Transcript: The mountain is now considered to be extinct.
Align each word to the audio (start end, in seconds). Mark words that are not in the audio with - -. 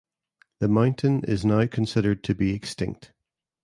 The 0.61 0.67
mountain 0.67 1.23
is 1.25 1.45
now 1.45 1.67
considered 1.67 2.23
to 2.23 2.33
be 2.33 2.55
extinct. 2.55 3.13